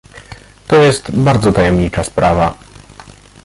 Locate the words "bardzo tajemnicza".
1.11-2.03